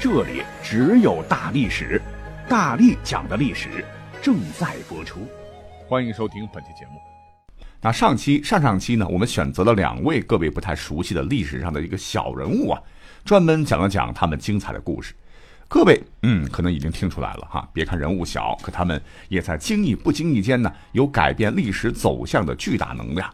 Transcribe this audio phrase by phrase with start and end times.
[0.00, 2.00] 这里只有大历史，
[2.48, 3.84] 大力讲的历史
[4.22, 5.26] 正在播出，
[5.88, 7.00] 欢迎收听本期节目。
[7.80, 12.80] 那上期、上上期呢，我们选择了两位各位不太熟悉的历史上的一个小人物啊，
[13.24, 15.12] 专门讲了讲他们精彩的故事。
[15.66, 17.68] 各位，嗯，可能已经听出来了哈。
[17.72, 23.28] 别看人物小，可他们也在经意不经意间呢，有改变历史走向的巨大能量。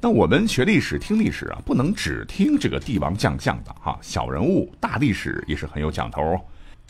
[0.00, 6.38] 那我们学历史、听历史啊，不能只听这个帝王将相的哈，小人物、大历史也是很有讲头。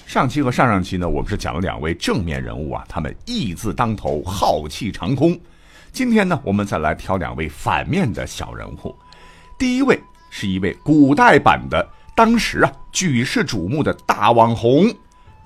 [0.07, 5.39] 上期和上上期呢，我们是讲了两位正面人物啊，他们义字当头，浩气长空。
[5.91, 8.95] 今天呢，我们再来挑两位反面的小人物。
[9.59, 9.99] 第一位
[10.31, 14.95] 是一位古代版的，当时啊举世瞩目的大网红，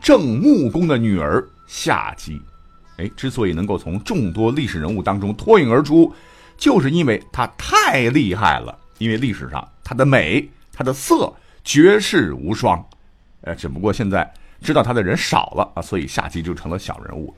[0.01, 2.41] 郑穆公的女儿夏姬。
[2.97, 6.13] 哎，之所以能够从众多历史人物当中脱颖而出。
[6.61, 12.85] 就是因为她太厉害了，因为历史上她的美、她的色绝世无双，
[13.41, 14.31] 呃，只不过现在
[14.63, 17.35] 知道她的人少了啊，所以夏姬就成了小人物。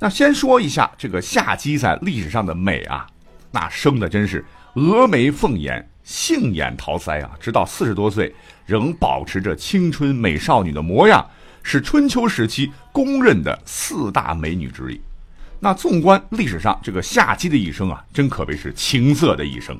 [0.00, 3.06] 那先说一下这个夏姬在历史上的美啊，
[3.52, 8.34] 那生的真是峨眉凤眼、杏眼桃腮啊，直到四十多岁
[8.66, 11.24] 仍保持着青春美少女的模样，
[11.62, 15.00] 是春秋时期公认的四大美女之一。
[15.64, 19.78] 那纵观历史上这个夏姬的一生啊，真可谓是青涩的一生。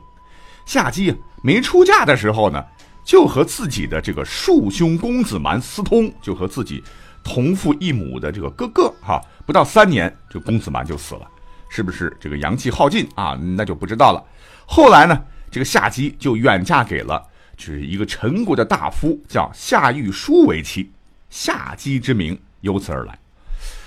[0.64, 2.64] 夏姬啊，没出嫁的时候呢，
[3.04, 6.80] 就和自己的这个庶兄公子蛮私通，就和自己
[7.24, 11.26] 同父异母的这个哥哥哈，不到三年，这公子蛮就死了，
[11.68, 13.36] 是不是这个阳气耗尽啊？
[13.56, 14.24] 那就不知道了。
[14.64, 17.20] 后来呢，这个夏姬就远嫁给了
[17.56, 20.88] 就是一个陈国的大夫，叫夏玉书为妻，
[21.28, 23.18] 夏姬之名由此而来。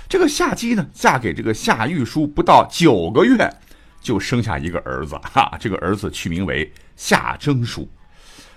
[0.07, 3.49] 这个夏姬呢，嫁给这个夏玉书不到九个月，
[4.01, 5.51] 就生下一个儿子哈。
[5.59, 7.89] 这个儿子取名为夏征舒。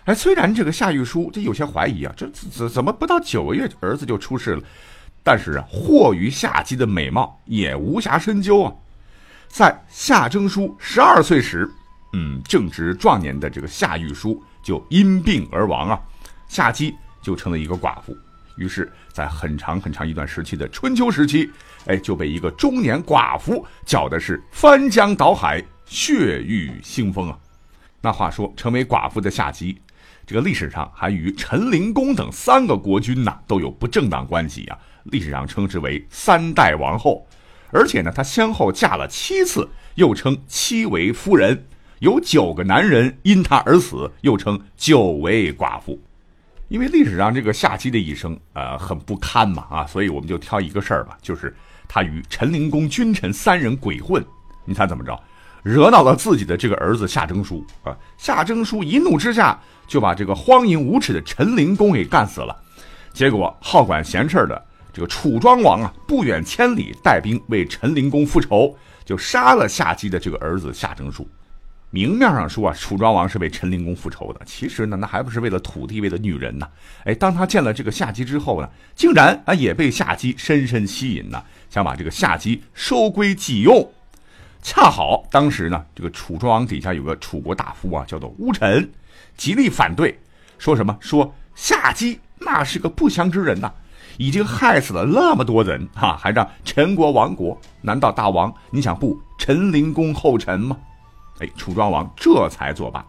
[0.04, 4.62] 哎，虽然这个夏玉书这有些怀疑啊，这怎怎么不到九个月儿子就出世了？
[5.22, 8.72] 但是啊，惑于夏姬的美貌，也无暇深究啊。
[9.48, 11.68] 在夏征舒十二岁时，
[12.12, 16.00] 嗯，正值壮年的这个夏玉书就因病而亡啊，
[16.46, 18.16] 夏姬就成了一个寡妇。
[18.58, 21.48] 于是，在很长很长一段时期的春秋时期，
[21.86, 27.38] 哎，就被一个中年寡妇搅的是翻江倒海、血雨腥风啊。
[28.00, 29.80] 那话说，成为寡妇的夏姬，
[30.26, 34.78] 这个历史上还与陈灵公等三个国君呐都有不正当关系啊。
[35.04, 37.26] 历史上称之为三代王后，
[37.70, 41.66] 而且呢，她先后嫁了七次，又称七为夫人，
[42.00, 45.98] 有九个男人因她而死，又称九为寡妇。
[46.68, 51.54] 因为历史上这个夏姬的一生，呃，很不堪嘛，啊，所以我们就挑一个事儿吧，就是
[51.88, 54.24] 他与陈灵公君臣三人鬼混，
[54.66, 55.18] 你猜怎么着？
[55.62, 62.56] 惹恼了自己的这个儿子夏征舒啊，夏征舒一怒之下就把这个荒淫无耻的陈灵公给干死了。
[63.12, 71.28] 结果好管闲事的这个楚庄王啊，不远千里带兵为陈灵公复仇，就杀了夏姬的这个儿子夏征舒。
[71.90, 76.68] 明面上说啊，楚庄王是为陈灵公复仇的，其实呢，那还不是为了土地，为了女人呢？
[77.04, 83.90] 哎，当他见了这个夏姬之后呢，竟然啊也被夏姬深深吸引呢，想把这个夏姬收归己用。
[84.60, 88.90] 恰好当时呢，这个楚庄王底下有个楚国大夫啊，叫做乌臣，
[89.36, 90.18] 极力反对，
[90.58, 93.72] 说什么说夏姬那是个不祥之人呐，
[94.18, 100.76] 已经害死了那么多人哈，还让陈国亡国，难道大王你想步陈灵公后尘吗？
[101.40, 103.04] 哎，楚庄王这才作罢，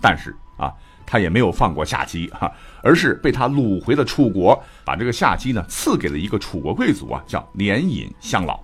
[0.00, 0.72] 但是啊，
[1.06, 2.50] 他也没有放过夏姬哈，
[2.82, 8.58] 而是被他掳回了楚国，把这个夏姬呢赐给了一个楚国贵族啊，叫连尹乡老。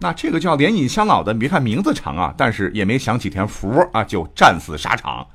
[0.00, 5.26] 那这个叫连尹乡老的，别看名字长啊，但是也没享几天福啊，就战死沙场。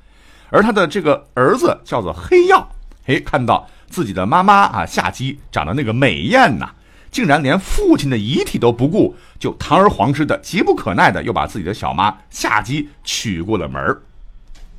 [0.50, 2.66] 而他的这个儿子叫做黑曜，
[3.06, 6.70] 哎，看到自己的妈妈啊夏姬长得那个美艳呐。
[7.14, 13.80] 竟然连父亲的遗体都不顾，就堂而皇之的、急不可耐的又把自己的小妈夏姬娶过了门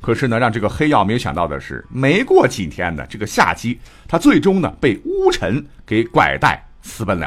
[0.02, 7.26] 可是呢，让这个黑曜没有想到的是，没过几天呢，这个夏姬她最终呢被乌臣给拐带私奔了。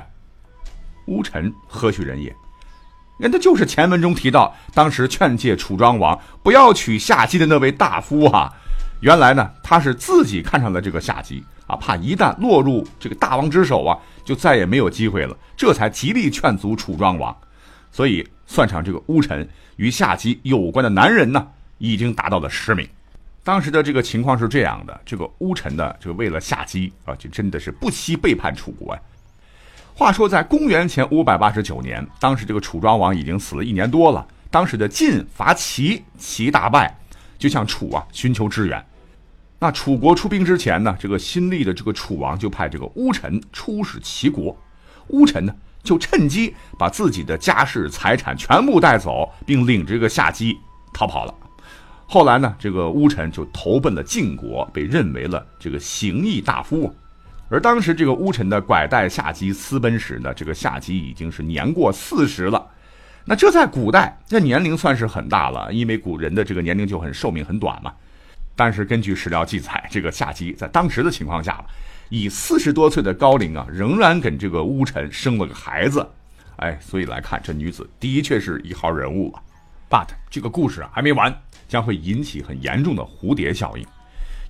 [1.08, 2.32] 乌臣何许人也？
[3.20, 8.54] 人家就是前文中提到，当时劝诫楚庄王不要娶夏姬的那位大夫啊。
[9.02, 11.44] 原来呢，他是自己看上了这个夏姬。
[11.70, 17.36] 啊，怕一旦落入这个大王之手啊，就再也没有机会了，这才极力劝阻楚庄王。
[17.92, 22.88] 所以算上这个乌臣与夏姬有关的男人呢，已经达到了十名。
[23.44, 29.02] 当时的这个情况是这样的：这个乌臣呢，就为了夏姬啊，就真的是不惜背叛楚国呀。
[29.94, 34.26] 话说在公元前五百八十九年，当时这个楚庄王已经死了一年多了。
[34.50, 36.96] 当时的晋伐齐，齐大败，
[37.38, 38.84] 就向楚啊寻求支援。
[39.60, 44.56] 那楚国出兵之前呢，这个新立的这个楚王就派这个乌臣出使齐国。
[45.10, 45.54] 乌臣呢，
[45.84, 50.58] 就趁机把自己的家世财产全部带走，并领着这个夏姬
[50.94, 51.34] 逃跑了。
[52.06, 56.94] 后来呢，这个乌臣就投奔了晋国，被认为了这个行义大夫。
[57.50, 62.66] 而当时这个乌臣的拐带夏姬私奔时呢，这个夏姬已经是年过四十了。
[63.26, 67.92] 那这在古代，这年龄算是很大了，因为古人的这个年龄就很寿命很短嘛。
[68.60, 71.64] 但是根据史料记载，这个夏姬在当时的情况下，
[72.10, 76.06] 以四十多岁的高龄啊，仍然跟这个乌臣生了个孩子。
[76.58, 79.42] 哎，所以来看这女子的确是一号人物啊。
[79.90, 81.34] But 这个故事啊还没完，
[81.70, 83.88] 将会引起很严重的蝴蝶效应，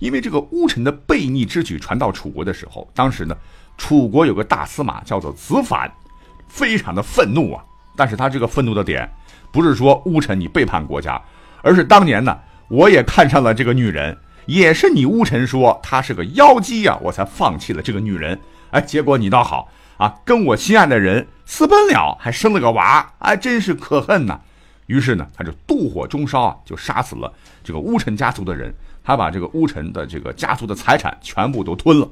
[0.00, 3.36] 因为这个乌臣的悖逆之举传到楚国的时候，当时呢，
[3.78, 5.88] 楚国有个大司马叫做子反，
[6.48, 7.64] 非常的愤怒啊。
[7.94, 9.08] 但是他这个愤怒的点，
[9.52, 11.22] 不是说乌臣你背叛国家，
[11.62, 12.36] 而是当年呢，
[12.70, 18.38] 我也看上了这个女人，也是你乌臣说她是个妖姬呀，我才放弃了这个女人。
[18.70, 24.40] 哎，结果你倒好啊，跟我心爱的人私奔了，还生了个娃，哎，真是可恨呐。
[24.86, 27.32] 于是呢，他就妒火中烧啊，就杀死了
[27.64, 32.08] 这个乌臣家族的人，他把这个乌臣的这个家族的财产全部都吞了。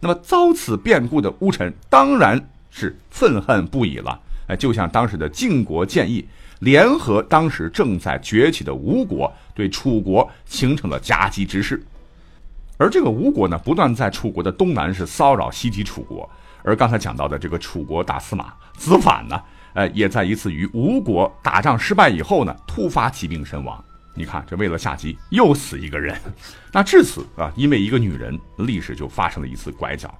[0.00, 4.20] 那么遭此变故的乌臣当然是愤恨不已了。
[4.46, 6.26] 哎，就像当时的晋国建议
[6.60, 11.82] 联合当时正在崛起的吴国，对楚国形成了夹击之势。
[12.78, 16.28] 而这个吴国呢，不断在楚国的东南是骚扰袭击楚国。
[16.62, 19.40] 而刚才讲到的这个楚国大司马子反呢，
[19.74, 23.82] 呃，也在一次与吴国打仗失败以后呢，突发疾病身亡。
[24.14, 26.18] 你看，这为了下棋又死一个人。
[26.72, 30.12] 那至此啊，因为一个女人，历史就发生了一次拐角。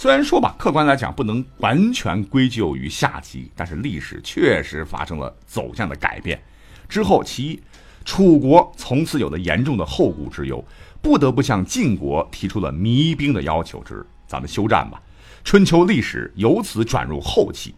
[0.00, 6.40] 虽然说吧，客观来讲不能完全归咎于夏姬，但是历史确实发生了走向的改变。
[6.88, 7.62] 之后，其一
[8.04, 10.64] 楚国从此有了严重的后顾之忧，
[11.02, 15.02] 不得不向晋国提出了弭兵的要求，之咱们休战吧。
[15.42, 17.74] 春秋历史由此转入后期。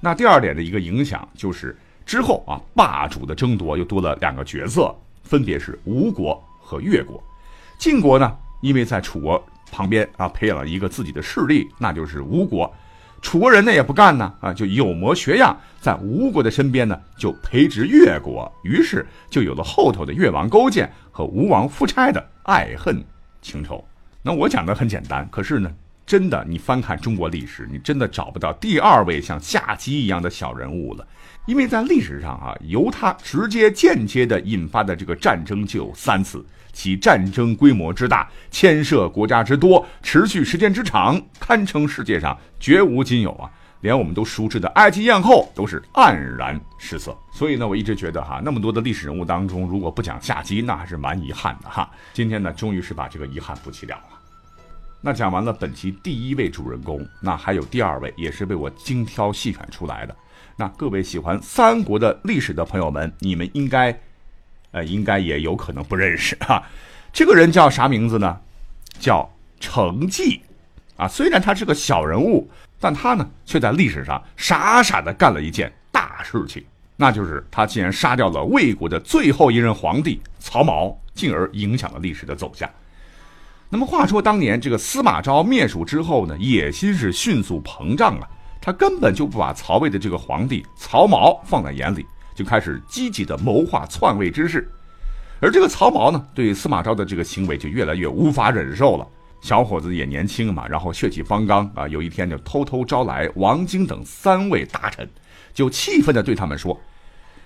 [0.00, 4.92] 那第二点的一个影响就是之后啊，霸主的争夺又多了两个角色，
[5.22, 7.22] 分别是吴国和越国。
[7.78, 9.40] 晋国呢，因为在楚国。
[9.70, 12.72] 旁边啊，培养了一个自己的势力，那就是吴国。
[13.22, 18.52] 楚国人呢也不干呢，啊，就有模学样，在吴国的身边呢，就培植越国。
[18.62, 23.02] 于是就有了后头的越王勾践和吴王夫差的爱恨
[23.40, 23.82] 情仇。
[24.20, 25.72] 那我讲的很简单，可是呢，
[26.04, 31.06] 真的，你翻看中国历史，你真的找不到第二位像夏姬一样的小人物了。
[31.46, 36.44] 因为在历史上啊，由他直接、间接的引发的这个战争就有三次。
[36.74, 43.48] 其战争规模之大，牵涉国家之多，持续时间之长，堪称世界上绝无仅有啊！
[43.80, 47.16] 连我们都熟知的埃及艳后都是黯然失色。
[47.32, 51.88] 所以呢，我一直觉得哈，那么多的历史人物当中，如果不讲夏姬，那还是蛮遗憾的哈。
[52.12, 54.18] 今天呢，终于是把这个遗憾补齐了了。
[55.00, 60.16] 那讲完了本期第一位主人公，那还有第二位，也是被我精挑细选出来的。
[60.56, 63.96] 那各位喜欢三国的历史的朋友们，你们应该。
[64.74, 66.60] 呃，应该也有可能不认识哈，
[67.12, 68.36] 这个人叫啥名字呢？
[68.98, 70.42] 叫程济，
[70.96, 72.50] 啊，虽然他是个小人物，
[72.80, 76.64] 但他呢却在历史上傻傻的干了一件大事情，
[76.96, 82.68] 那就是他竟然杀掉了魏国的最后一任皇帝曹髦，进而影响了历史的走向。
[83.68, 88.28] 那么话说当年这个司马昭灭蜀之后呢，野心是迅速膨胀啊，
[88.60, 92.04] 他根本就不把曹魏的这个皇帝曹髦放在眼里。
[92.34, 94.68] 就开始积极的谋划篡位之事，
[95.40, 99.06] 而这个曹髦呢，对司马昭的这个行为就越来越无法忍受了。
[99.40, 105.08] 小伙子也年轻嘛，然后血气方刚啊，有一天就偷偷招来王经等三位大臣，
[105.52, 106.80] 就气愤的对他们说：“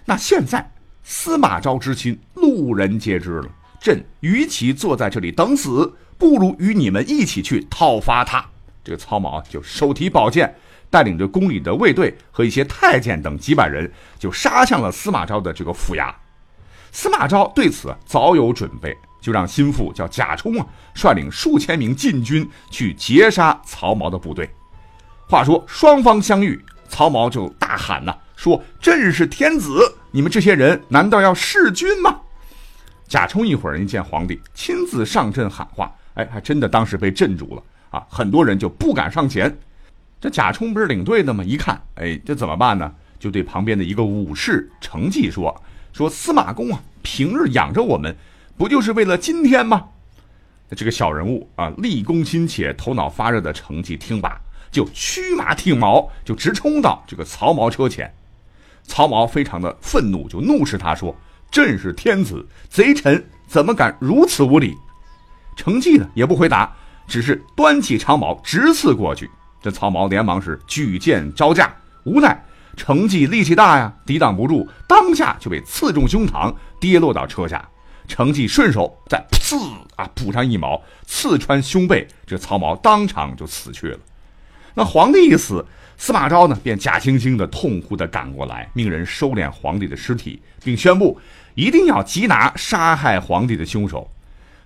[0.07, 0.71] 那现在
[1.03, 3.49] 司马昭之心，路人皆知了。
[3.81, 8.47] 朕与其坐在这里等死，不如与你们一起去讨伐他。”
[8.85, 10.55] 这个曹髦就手提宝剑。
[10.91, 16.13] 带领着宫里的卫队和一些太监等几百人，就杀向了司马昭的这个府衙。
[16.91, 24.49] 司马昭对此早有准备，就让心腹叫贾充啊，率领数千名禁军去截杀曹髦的部队。
[25.29, 32.21] 话说双方相遇，曹髦就大喊呐，说：“朕是天子，你们这些人难道要弑君吗？”
[33.07, 38.07] 贾充一会儿一见皇帝亲自上阵喊话，哎，还真的当时被镇住了啊！
[38.09, 39.55] 很多人就不敢上前。
[40.21, 41.45] 这贾充不是领队的吗？
[41.45, 42.93] 一看，哎，这怎么办呢？
[43.19, 48.17] 就对旁边的一个武士程济说：“说司马公啊，平日养着我们，
[48.57, 49.89] 不就是为了今天吗？”
[50.77, 58.13] 这个小人物啊，立功心切、头脑发热的程济听罢，就驱马挺矛，就直冲到这个曹髦车前。
[58.83, 61.15] 曹髦非常的愤怒，就怒斥他说
[61.51, 64.75] ：“朕是天子，贼臣怎么敢如此无礼？”
[65.57, 66.73] 程济呢也不回答，
[67.07, 69.31] 只是端起长矛直刺过去。
[69.61, 71.75] 这曹髦连忙是举剑招架，
[72.05, 72.45] 无奈
[72.77, 77.69] 程济力气大呀，抵挡不住，当下就被刺中胸膛，跌落到车下。
[78.07, 79.57] 程济顺手再刺
[79.97, 83.99] 啊补上一矛，刺穿胸背，这曹髦当场就死去了。
[84.75, 85.65] 那皇帝一死，
[85.97, 91.21] 司马昭呢便假惺惺的痛哭的赶过来，命人收敛皇帝的尸体，并宣布
[91.55, 94.09] 一定要缉拿杀害皇帝的凶手。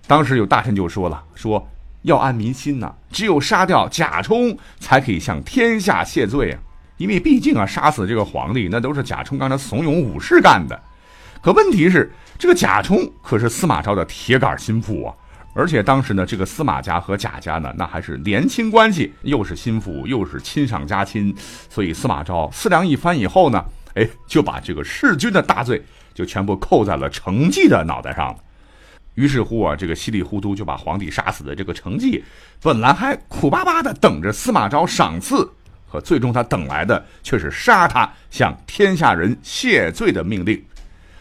[0.05, 1.67] 当时有大臣就说了：“说
[2.03, 6.59] 要安民心呐，只有杀掉贾充，才可以向天下谢罪啊！
[6.97, 10.79] 因为毕竟啊，杀死这个皇帝，那都是贾充刚才怂恿武士干的。
[11.41, 15.13] 可问题是，这个贾充可是司马昭的铁杆心腹啊！
[15.55, 21.35] 而且当时呢，这个司马家和贾家呢，那还是连亲关系，又是心腹，又是亲上加亲。
[21.69, 23.63] 所以司马昭思量一番以后呢，
[23.95, 25.83] 哎，就把这个弑君的大罪
[26.13, 28.35] 就全部扣在了程济的脑袋上了。
[29.15, 32.23] 于是乎啊，这个稀里糊涂就把皇帝杀死的这个程济，
[32.61, 35.47] 本来还苦巴巴的等着司马昭赏赐，
[35.91, 40.63] 可最终他等来的却是杀他，向天下人谢罪的命令。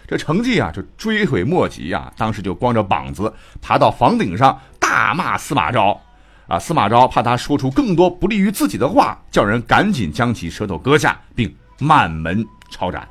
[0.08, 6.00] 这成济啊，就追悔莫及啊，当时就光着膀子爬到房顶上大骂司马昭。
[6.48, 13.08] 啊，司马昭怕他说出更多不利于自己的话，叫人赶紧将其舌头割下，并满门抄斩。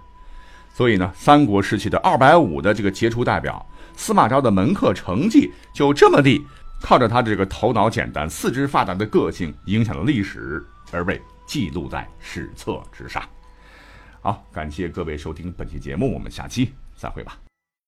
[0.73, 3.65] 所以呢，三国时期的二百五的这个杰出代表。
[4.01, 6.43] 司马昭的门客成绩就这么地，
[6.81, 13.21] 靠着他这个头脑简单、四肢发达的个性，影响了历史，而被记录在史册之上。
[14.19, 17.50] 好，感谢各位收听本期节目，我们下期再会吧。